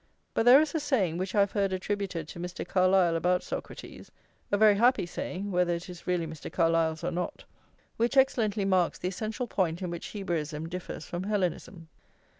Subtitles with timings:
[0.33, 2.67] But there is a saying which I have heard attributed to Mr.
[2.67, 4.09] Carlyle about Socrates,
[4.51, 6.51] a very happy saying, whether it is really Mr.
[6.51, 7.43] Carlyle's or not,
[7.97, 11.87] which excellently marks the essential point in which Hebraism differs from Hellenism.